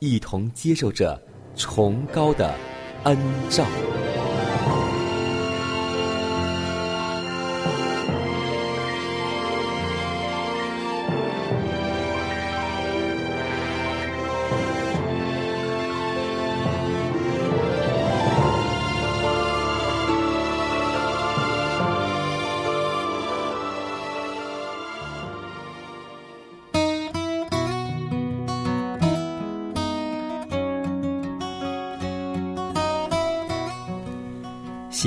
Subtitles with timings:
[0.00, 1.20] 一同接受着
[1.54, 2.54] 崇高的
[3.04, 3.18] 恩
[3.50, 3.66] 照。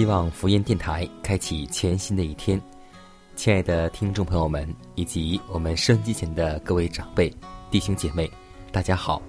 [0.04, 2.62] 希望福音电台开启全新的一天，
[3.38, 7.34] 亲爱的听众朋友们，以及我们收音机前的各位长辈、
[7.72, 8.30] 弟兄姐妹，
[8.70, 9.22] 大家好！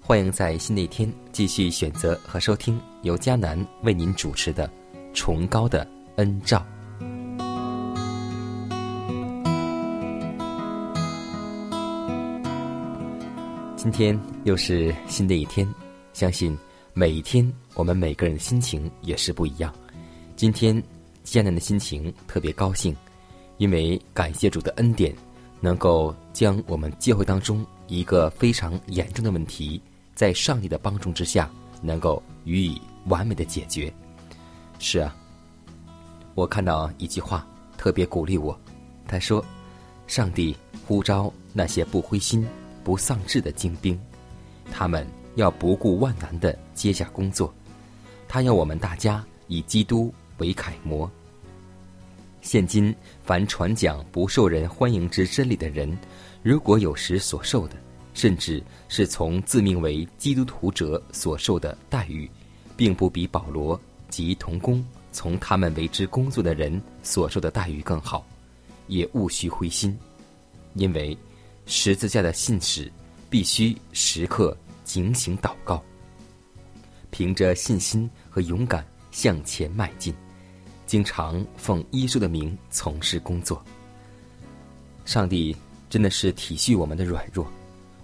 [0.00, 4.68] 欢迎在新的一天继续选择和收听由迦南为您主持的
[5.12, 5.84] 《崇高的
[6.18, 6.64] 恩照》。
[13.74, 15.68] 今天又是新的一天，
[16.12, 16.56] 相信
[16.94, 19.74] 每一天我们每个人的心情也是不一样。
[20.36, 20.80] 今天
[21.24, 22.94] 艰难的心情特别高兴，
[23.56, 25.16] 因为感谢主的恩典，
[25.60, 29.80] 能够将我们教会当中一个非常严重的问题，
[30.14, 33.90] 在上帝的帮助之下，能够予以完美的解决。
[34.78, 35.16] 是啊，
[36.34, 37.48] 我看到一句话
[37.78, 38.54] 特别鼓励我，
[39.08, 39.42] 他说
[40.06, 40.54] ：“上帝
[40.86, 42.46] 呼召那些不灰心、
[42.84, 43.98] 不丧志的精兵，
[44.70, 47.52] 他们要不顾万难的接下工作，
[48.28, 51.10] 他要我们大家以基督。”为楷模。
[52.40, 55.96] 现今凡传讲不受人欢迎之真理的人，
[56.42, 57.76] 如果有时所受的，
[58.14, 62.30] 甚至是从自命为基督徒者所受的待遇，
[62.76, 68.24] 并不比保罗及同工从他们为之工作的人所受的待遇更好，
[68.86, 69.98] 也勿须灰心，
[70.74, 71.18] 因为
[71.66, 72.90] 十字架的信使
[73.28, 75.82] 必须时刻警醒祷告，
[77.10, 80.14] 凭着信心和勇敢向前迈进。
[80.86, 83.60] 经常奉耶稣的名从事工作。
[85.04, 85.54] 上帝
[85.90, 87.46] 真的是体恤我们的软弱。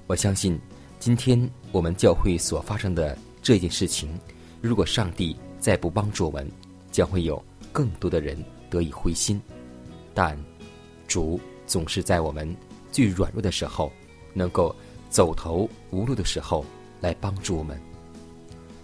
[0.07, 0.59] 我相信，
[0.99, 4.19] 今天我们教会所发生的这件事情，
[4.61, 6.49] 如果上帝再不帮助我们，
[6.91, 8.37] 将会有更多的人
[8.69, 9.41] 得以灰心。
[10.13, 10.39] 但
[11.09, 12.55] 主总是在我们
[12.91, 13.91] 最软弱的时候，
[14.35, 14.75] 能够
[15.09, 16.65] 走投无路的时候
[17.01, 17.81] 来帮助我们。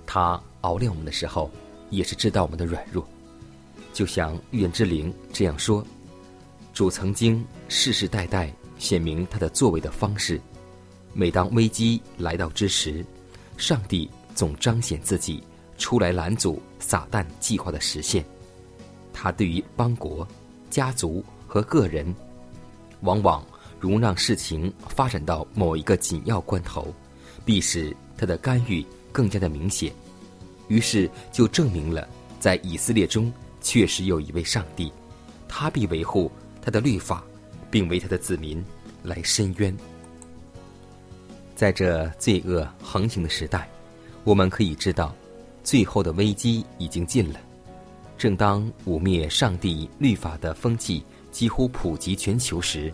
[0.07, 1.51] 他熬炼我们的时候，
[1.91, 3.07] 也是知道我们的软弱。
[3.99, 5.85] 就像预言之灵这样说
[6.73, 10.41] ：“主曾经世世代代显明他的作为的方式。
[11.13, 13.05] 每当危机来到之时，
[13.57, 15.43] 上帝总彰显自己
[15.79, 18.25] 出来拦阻撒旦计划的实现。
[19.13, 20.25] 他对于邦国、
[20.71, 22.15] 家族和个人，
[23.01, 23.45] 往往
[23.81, 26.95] 容让事情发展到某一个紧要关头，
[27.45, 29.93] 必使他的干预更加的明显。
[30.69, 32.09] 于是就证明了
[32.39, 33.29] 在以色列中。”
[33.61, 34.93] 确实有一位上帝，
[35.49, 36.31] 他必维护
[36.63, 37.23] 他的律法，
[37.71, 38.65] 并为他的子民
[39.03, 39.77] 来伸冤。
[41.55, 43.69] 在这罪恶横行的时代，
[44.25, 45.15] 我们可以知道，
[45.65, 47.41] 最后的危机已经近了。
[48.17, 52.93] 正当污蔑上帝律法的风气几乎普及全球时，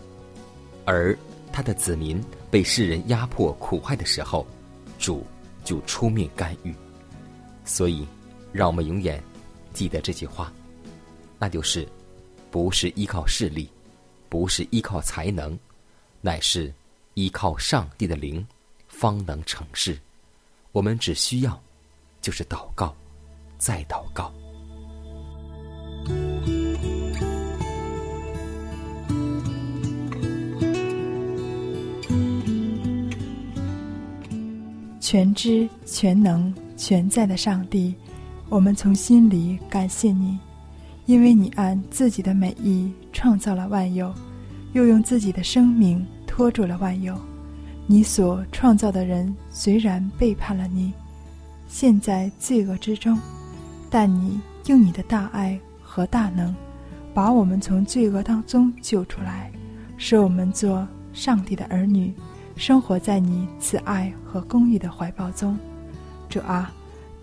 [0.83, 1.17] 而
[1.51, 4.45] 他的子民被世人压迫苦害的时候，
[4.99, 5.25] 主
[5.63, 6.73] 就出面干预。
[7.63, 8.05] 所以，
[8.51, 9.23] 让我们永远。
[9.75, 10.51] 记得这句话。
[11.37, 11.87] 那就是
[12.49, 13.69] 不是依靠势力
[14.29, 15.57] 不是依靠才能
[16.21, 16.73] 乃是
[17.13, 18.45] 依靠上帝的灵
[18.87, 19.99] 方能成事。
[20.71, 21.61] 我们只需要
[22.21, 22.95] 就是祷告
[23.57, 24.33] 再祷告。
[34.99, 37.93] 全知全能全在的上帝
[38.47, 40.37] 我们从心里感谢你，
[41.05, 44.13] 因为你按自己的美意创造了万有，
[44.73, 47.17] 又用自己的生命托住了万有。
[47.87, 50.93] 你所创造的人虽然背叛了你，
[51.67, 53.17] 陷在罪恶之中，
[53.89, 56.53] 但你用你的大爱和大能，
[57.13, 59.51] 把我们从罪恶当中救出来，
[59.97, 62.13] 使我们做上帝的儿女。
[62.55, 65.57] 生活在你慈爱和公义的怀抱中，
[66.29, 66.71] 主啊，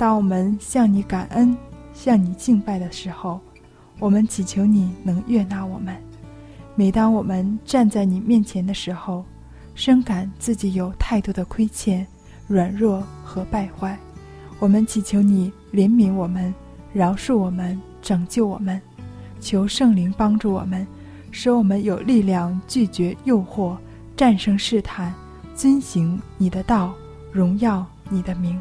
[0.02, 1.56] 当我们向你感恩、
[1.94, 3.38] 向你敬拜的时候，
[4.00, 5.96] 我们祈求你能悦纳我们。
[6.75, 9.25] 每当我们站在你面前的时候，
[9.76, 12.04] 深感自己有太多的亏欠、
[12.49, 13.96] 软弱和败坏，
[14.58, 16.52] 我们祈求你怜悯我们、
[16.93, 18.82] 饶恕我们、拯救我们，
[19.38, 20.84] 求圣灵帮助我们，
[21.31, 23.76] 使我们有力量拒绝诱惑、
[24.16, 25.14] 战胜试探。
[25.55, 26.93] 遵行你的道，
[27.31, 28.60] 荣耀你的名，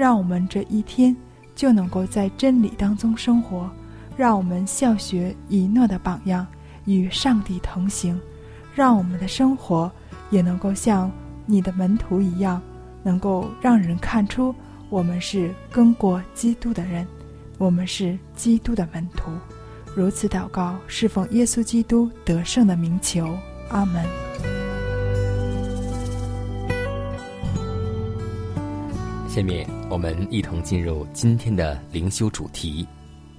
[0.00, 1.14] 让我们这一天
[1.54, 3.70] 就能够在真理当中生活，
[4.16, 6.46] 让我们效学以诺的榜样，
[6.86, 8.18] 与上帝同行，
[8.74, 9.92] 让我们的生活
[10.30, 11.12] 也能够像
[11.44, 12.62] 你的门徒一样，
[13.02, 14.54] 能够让人看出
[14.88, 17.06] 我们是跟过基督的人，
[17.58, 19.30] 我们是基督的门徒。
[19.94, 23.36] 如此祷告，侍奉耶稣基督得胜的名求，
[23.68, 24.59] 阿门。
[29.30, 32.84] 下面我们一同进入今天的灵修主题，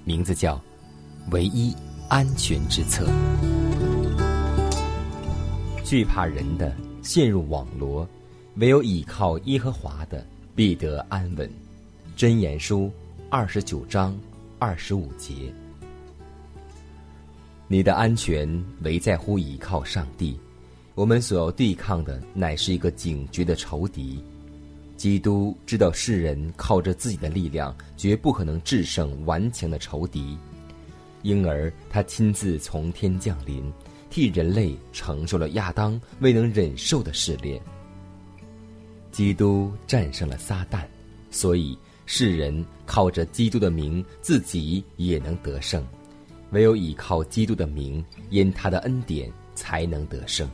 [0.04, 0.58] 名字叫
[1.32, 1.70] “唯一
[2.08, 3.06] 安全之策”。
[5.84, 8.08] 惧怕人的陷入网罗，
[8.54, 11.46] 唯有倚靠耶和华的必得安稳。
[12.16, 12.90] 箴言书
[13.28, 14.18] 二十九章
[14.58, 15.52] 二十五节。
[17.68, 18.48] 你的安全
[18.80, 20.40] 唯在乎倚靠上帝。
[20.94, 24.24] 我们所要对抗的乃是一个警觉的仇敌。
[25.02, 30.38] 基督知道世人靠着自己的力量绝不可能制胜顽强的仇敌，
[31.22, 33.68] 因而他亲自从天降临，
[34.10, 37.60] 替人类承受了亚当未能忍受的试炼。
[39.10, 40.84] 基督战胜了撒旦，
[41.32, 41.76] 所以
[42.06, 45.84] 世人靠着基督的名，自己也能得胜。
[46.52, 50.48] 唯有依靠基督的名，因他的恩典才能得胜。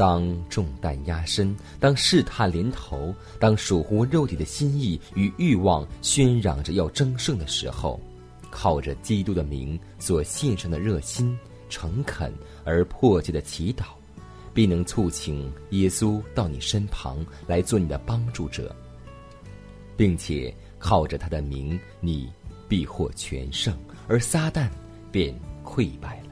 [0.00, 8.00] 当重担压身，当试探临头，当属乎肉体的心意与欲望喧嚷着要争胜的时候，
[8.48, 11.38] 靠着基督的名所献上的热心、
[11.68, 12.32] 诚恳
[12.64, 13.88] 而迫切的祈祷，
[14.54, 18.74] 必能促请耶稣到你身旁来做你的帮助者，
[19.98, 22.26] 并且靠着他的名，你
[22.66, 23.76] 必获全胜，
[24.08, 24.66] 而撒旦
[25.12, 26.30] 便溃败了。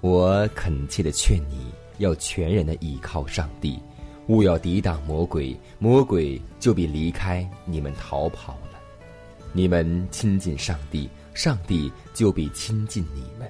[0.00, 1.67] 我恳切的劝你。
[1.98, 3.78] 要全然的依靠上帝，
[4.28, 8.80] 勿要抵挡魔鬼，魔鬼就必离开你们逃跑了。
[9.52, 13.48] 你们亲近上帝，上帝就必亲近你们。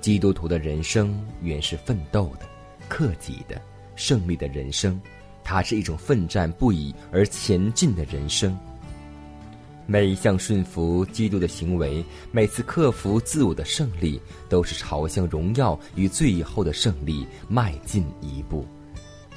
[0.00, 2.46] 基督徒的人生原是奋斗的、
[2.88, 3.60] 克己的、
[3.96, 5.00] 胜利的人生，
[5.44, 8.58] 它是一种奋战不已而前进的人生。
[9.86, 18.64] 每一项顺服基督的行为，每次克服自我的胜利，都是朝向荣耀与最后的胜利迈进一步。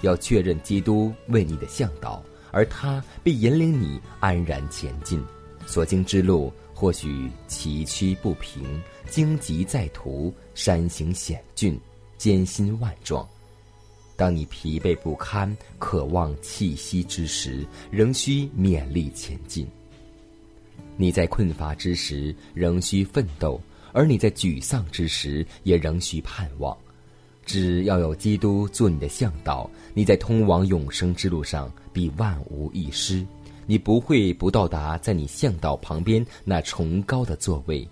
[0.01, 2.21] 要确认基督为你的向导，
[2.51, 5.23] 而他必引领你安然前进。
[5.65, 8.61] 所经之路或许崎岖不平、
[9.09, 11.79] 荆棘在途、山形险峻、
[12.17, 13.27] 艰辛万状。
[14.15, 19.65] 当你疲惫不堪、渴望气息之时，仍需勉力前进。
[20.95, 23.59] 你在困乏之时仍需奋斗，
[23.91, 26.75] 而你在沮丧之时也仍需盼望。
[27.45, 33.25] 只要有基督做你的向导，你在通往永生之路上必万无一失。
[33.65, 37.87] 你不会不到达在你向导旁边那崇高的座位，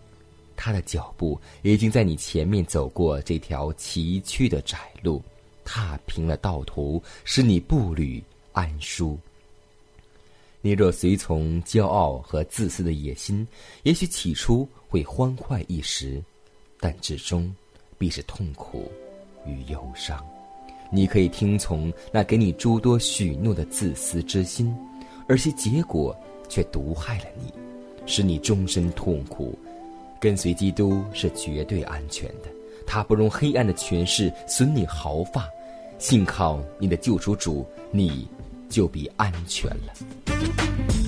[0.56, 5.24] 他的脚步已经在你前面走过这条崎岖的窄路，
[5.64, 9.18] 踏平了道途，使你步履安舒。
[10.64, 13.48] 你若随从骄傲和自私的野心，
[13.84, 16.22] 也许起初会欢快一时，
[16.80, 17.52] 但至终
[17.98, 18.92] 必是痛苦
[19.46, 20.24] 与忧伤。
[20.92, 24.72] 你可以听从那给你诸多许诺的自私之心，
[25.28, 26.16] 而其结果
[26.48, 27.52] 却毒害了你，
[28.06, 29.58] 使你终身痛苦。
[30.20, 32.50] 跟随基督是绝对安全的，
[32.86, 35.50] 他不容黑暗的权势损你毫发。
[35.98, 38.28] 信靠你的救赎主，你。
[38.72, 41.01] 就比安全了。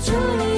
[0.00, 0.57] 出于你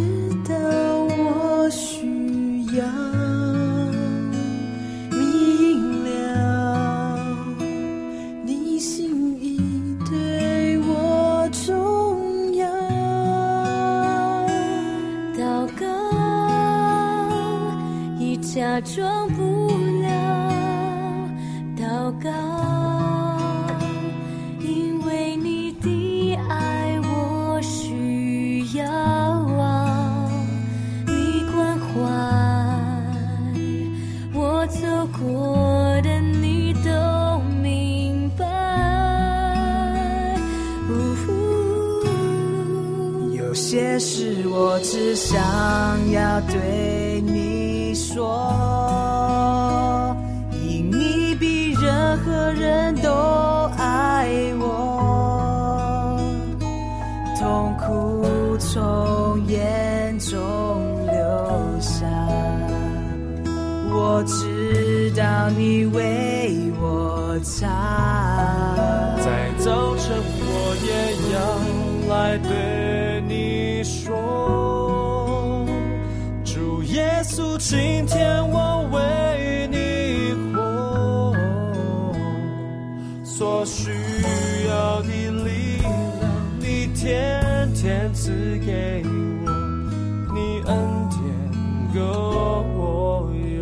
[18.83, 19.30] 装
[78.03, 81.35] 今天我为你活，
[83.23, 83.91] 所需
[84.67, 85.93] 要的力量，
[86.59, 89.51] 你天天赐给我，
[90.33, 91.21] 你恩典
[91.93, 92.01] 够
[92.73, 93.61] 我用。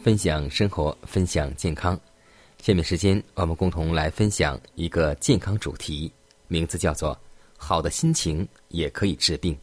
[0.00, 1.98] 分享生活，分享健康。
[2.60, 6.12] 下面时间，我们共同来分享一个健康主题，
[6.46, 7.18] 名字叫做
[7.62, 9.56] “好的心情也可以治病。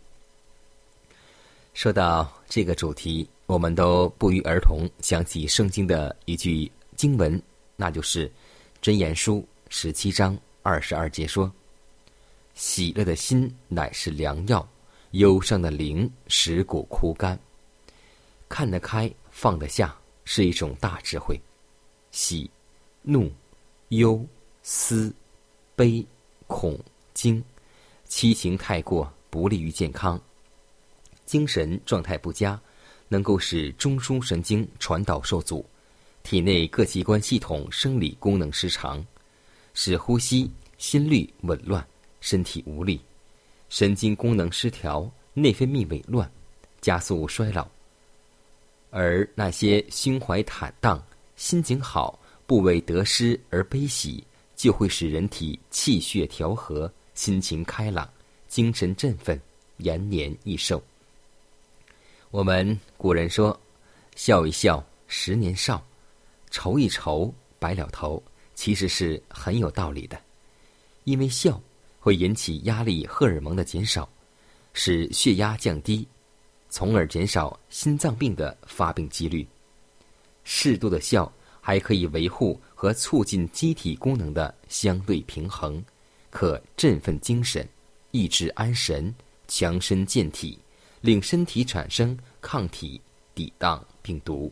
[1.74, 7.40] 说到这个主题，我们都不约而同想起圣经的一句经文，
[7.76, 8.26] 那就是
[8.82, 9.36] 《箴言书》
[9.68, 11.52] 十七章二十二节说
[12.56, 14.66] ：“喜乐的心乃是良药，
[15.12, 17.38] 忧伤的灵使骨枯干。
[18.48, 21.38] 看得开，放得下，是一种大智慧。
[22.12, 22.50] 喜、
[23.02, 23.30] 怒、
[23.90, 24.26] 忧、
[24.64, 25.14] 思、
[25.76, 26.04] 悲、
[26.48, 26.80] 恐、
[27.14, 27.44] 惊，
[28.10, 30.20] 七情太过，不利于健康。”
[31.26, 32.60] 精神状态不佳，
[33.08, 35.64] 能够使中枢神经传导受阻，
[36.24, 39.06] 体内各器官系统生理功能失常，
[39.76, 41.88] 使呼吸、心率紊乱，
[42.20, 43.00] 身体无力，
[43.70, 46.30] 神经功能失调，内分泌紊乱，
[46.82, 47.68] 加速衰老。
[48.90, 51.00] 而那些胸怀坦荡、
[51.36, 54.24] 心情好、不为得失而悲喜，
[54.56, 58.10] 就会使人体气血调和，心情开朗，
[58.48, 59.38] 精神振奋，
[59.80, 60.82] 延年益寿。
[62.32, 63.60] 我们古人说
[64.16, 65.84] ：“笑一笑，十年少；
[66.50, 68.24] 愁一愁，白了头。”
[68.56, 70.18] 其实是很有道理的，
[71.04, 71.62] 因为笑
[72.00, 74.08] 会引起压力荷尔蒙的减少，
[74.72, 76.08] 使血压降低，
[76.70, 79.46] 从而减少心脏病的发病几率。
[80.46, 81.30] 适度的笑
[81.60, 85.84] 还可以维护和促进机体功能的相对平衡，
[86.30, 87.68] 可振奋精神，
[88.12, 89.14] 益智安神，
[89.48, 90.58] 强身健体。
[91.02, 93.00] 令身体产生抗体，
[93.34, 94.52] 抵挡病毒。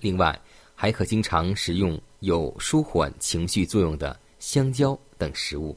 [0.00, 0.40] 另外，
[0.74, 5.76] 还可经常食用有舒缓情绪作用的香蕉等食物。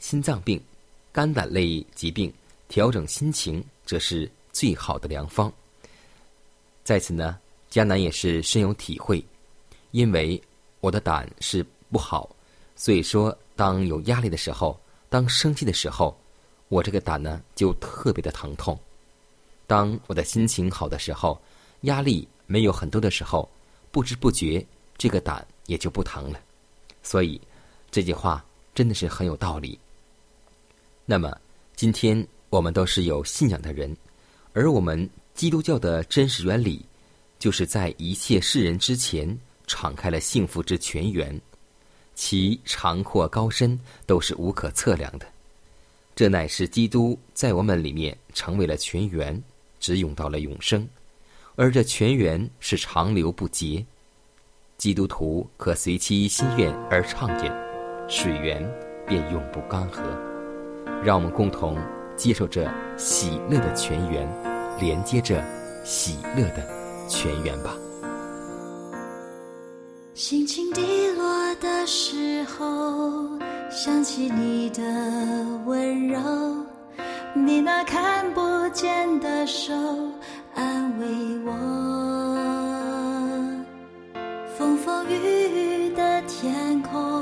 [0.00, 0.60] 心脏病、
[1.12, 2.34] 肝胆类疾病，
[2.66, 5.52] 调整心情则是最好的良方。
[6.82, 7.38] 在此呢，
[7.70, 9.24] 迦南也是深有体会，
[9.92, 10.42] 因为
[10.80, 12.34] 我的胆是不好，
[12.76, 16.16] 所以说当有压力的时候，当生气的时候。
[16.68, 18.76] 我这个胆呢，就特别的疼痛。
[19.66, 21.40] 当我的心情好的时候，
[21.82, 23.48] 压力没有很多的时候，
[23.92, 24.64] 不知不觉
[24.96, 26.40] 这个胆也就不疼了。
[27.02, 27.40] 所以
[27.90, 29.78] 这句话真的是很有道理。
[31.04, 31.36] 那么
[31.76, 33.94] 今天我们都是有信仰的人，
[34.52, 36.84] 而我们基督教的真实原理，
[37.38, 41.38] 就是在一切世人之前敞开了幸福之泉源，
[42.14, 45.26] 其长阔高深都是无可测量的。
[46.14, 49.42] 这乃是基督在我们里面成为了泉源，
[49.80, 50.88] 只涌到了永生，
[51.56, 53.84] 而这泉源是长流不竭。
[54.76, 57.50] 基督徒可随其心愿而畅饮，
[58.08, 58.62] 水源
[59.06, 60.02] 便永不干涸。
[61.02, 61.76] 让我们共同
[62.16, 64.26] 接受这喜乐的泉源，
[64.80, 65.44] 连接着
[65.84, 67.76] 喜乐的泉源吧。
[70.14, 71.13] 心情低落
[71.60, 73.38] 的时候。
[73.70, 74.82] 想起你的
[75.66, 76.20] 温柔，
[77.34, 79.74] 你那看不见的手
[80.54, 81.06] 安慰
[81.44, 81.52] 我。
[84.56, 87.13] 风风雨雨的天空，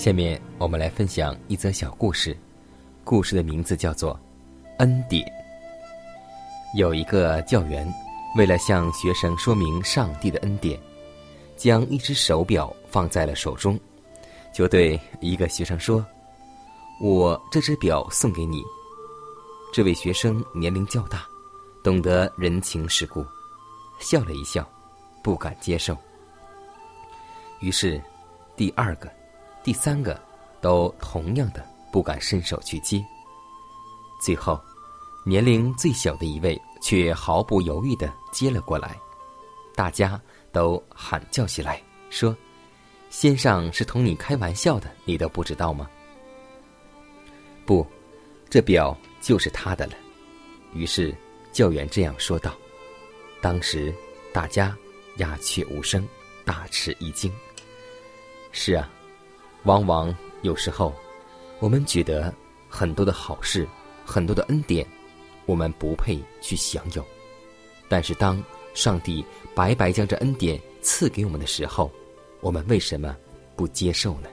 [0.00, 2.34] 下面我们来分享一则小故事，
[3.04, 4.14] 故事的名字叫做
[4.78, 5.22] 《恩典》。
[6.74, 7.86] 有一个教员，
[8.34, 10.80] 为了向学生说明上帝的恩典，
[11.54, 13.78] 将一只手表放在了手中，
[14.54, 16.02] 就对一个学生说
[16.98, 18.62] ：“我这只表送给你。”
[19.70, 21.26] 这位学生年龄较大，
[21.84, 23.22] 懂得人情世故，
[23.98, 24.66] 笑了一笑，
[25.22, 25.94] 不敢接受。
[27.60, 28.00] 于是，
[28.56, 29.19] 第二个。
[29.62, 30.18] 第三个，
[30.60, 33.04] 都同样的不敢伸手去接。
[34.22, 34.60] 最后，
[35.24, 38.98] 年龄最小的一位却毫不犹豫的接了过来，
[39.74, 40.20] 大家
[40.50, 42.34] 都喊叫起来，说
[43.10, 45.88] ：“先生是同你开玩笑的，你都不知道吗？”
[47.66, 47.86] 不，
[48.48, 49.92] 这表就是他的了。
[50.72, 51.14] 于是
[51.52, 52.54] 教员这样说道。
[53.42, 53.94] 当时
[54.32, 54.76] 大家
[55.16, 56.06] 鸦雀无声，
[56.44, 57.30] 大吃一惊。
[58.52, 58.90] 是啊。
[59.64, 60.92] 往往有时候，
[61.58, 62.32] 我们觉得
[62.68, 63.68] 很多的好事、
[64.04, 64.86] 很多的恩典，
[65.46, 67.04] 我们不配去享有。
[67.88, 68.42] 但是当
[68.72, 71.90] 上帝白白将这恩典赐给我们的时候，
[72.40, 73.16] 我们为什么
[73.54, 74.28] 不接受呢？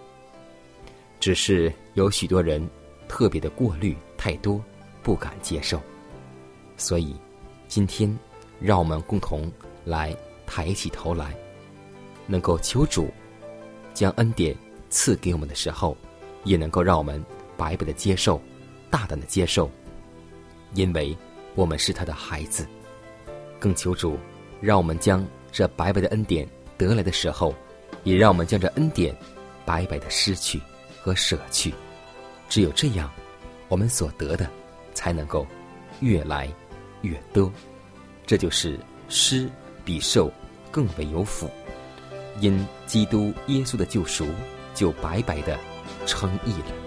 [1.20, 2.66] 只是有许多人
[3.10, 4.64] 特别的过滤太多，
[5.04, 5.82] 不敢接受。
[6.78, 7.16] 所以，
[7.68, 8.18] 今天
[8.60, 9.52] 让我们共同
[9.84, 11.36] 来抬起头来，
[12.28, 13.12] 能够求主
[13.94, 14.56] 将恩典。
[14.90, 15.96] 赐给我们的时候，
[16.44, 17.24] 也能够让我们
[17.56, 18.42] 白白的接受，
[18.90, 19.70] 大胆的接受，
[20.74, 21.16] 因为
[21.56, 22.66] 我们是他的孩子。
[23.60, 24.18] 更求主，
[24.62, 26.48] 让我们将这白白的恩典
[26.78, 27.54] 得来的时候，
[28.04, 29.16] 也让我们将这恩典
[29.66, 30.62] 白白的失去
[31.02, 31.74] 和舍去。
[32.48, 33.12] 只有这样，
[33.68, 34.50] 我们所得的
[34.94, 35.46] 才能够
[36.00, 36.48] 越来
[37.02, 37.52] 越多。
[38.26, 39.50] 这就是施
[39.84, 40.32] 比受
[40.70, 41.50] 更为有福，
[42.40, 44.28] 因基督耶稣的救赎。
[44.78, 45.58] 就白白的
[46.06, 46.87] 称义了。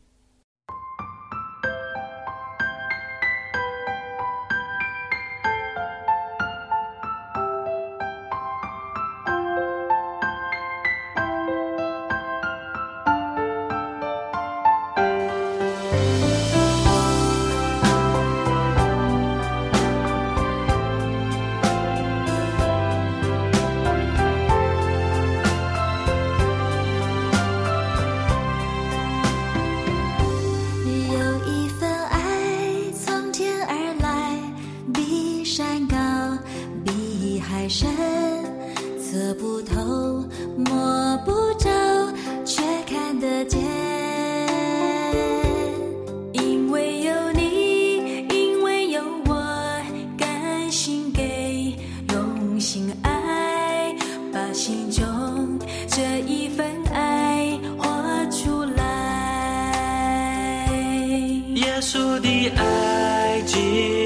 [61.91, 64.00] 稣的爱情。